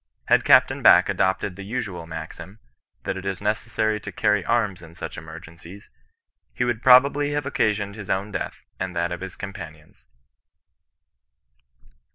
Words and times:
Had 0.29 0.43
Capt. 0.43 0.71
Back 0.81 1.09
adopted 1.09 1.55
the 1.55 1.61
usual 1.63 2.07
maxim, 2.07 2.57
that 3.03 3.17
it 3.17 3.23
is 3.23 3.39
necessary 3.39 3.99
to 3.99 4.11
cany 4.11 4.43
arms 4.43 4.81
in 4.81 4.95
such 4.95 5.15
emergencies, 5.15 5.91
he 6.55 6.63
would 6.63 6.81
probably 6.81 7.33
have 7.33 7.45
occasioned 7.45 7.93
his 7.93 8.09
own 8.09 8.31
death 8.31 8.63
and 8.79 8.95
that 8.95 9.11
of 9.11 9.21
his 9.21 9.35
companions." 9.35 10.07